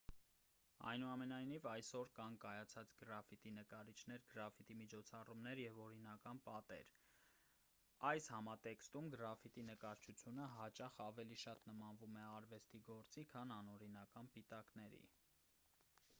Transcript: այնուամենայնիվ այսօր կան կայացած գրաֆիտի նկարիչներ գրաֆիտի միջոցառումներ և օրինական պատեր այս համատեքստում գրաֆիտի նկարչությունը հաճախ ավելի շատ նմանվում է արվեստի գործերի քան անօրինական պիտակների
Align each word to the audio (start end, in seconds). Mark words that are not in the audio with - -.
այնուամենայնիվ 0.91 1.65
այսօր 1.71 2.07
կան 2.19 2.35
կայացած 2.45 2.93
գրաֆիտի 3.01 3.49
նկարիչներ 3.57 4.23
գրաֆիտի 4.31 4.77
միջոցառումներ 4.79 5.59
և 5.63 5.81
օրինական 5.83 6.39
պատեր 6.47 6.89
այս 8.13 8.29
համատեքստում 8.35 9.11
գրաֆիտի 9.15 9.65
նկարչությունը 9.69 10.47
հաճախ 10.55 10.97
ավելի 11.09 11.37
շատ 11.43 11.65
նմանվում 11.73 12.17
է 12.23 12.23
արվեստի 12.39 12.81
գործերի 12.89 13.27
քան 13.35 13.53
անօրինական 13.59 14.33
պիտակների 14.39 15.03